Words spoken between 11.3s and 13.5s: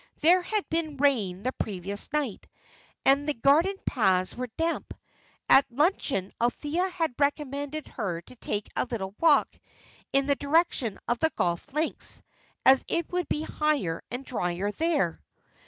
golf links, as it would be